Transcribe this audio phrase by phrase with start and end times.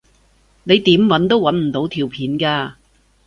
[0.63, 2.73] 你點搵都搵唔到條片㗎